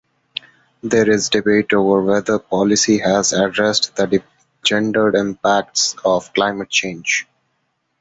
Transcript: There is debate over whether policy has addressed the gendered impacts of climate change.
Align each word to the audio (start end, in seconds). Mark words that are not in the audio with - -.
There 0.81 1.07
is 1.07 1.29
debate 1.29 1.73
over 1.73 2.01
whether 2.01 2.39
policy 2.39 2.97
has 2.97 3.33
addressed 3.33 3.95
the 3.95 4.23
gendered 4.63 5.13
impacts 5.13 5.95
of 6.03 6.33
climate 6.33 6.69
change. 6.69 7.27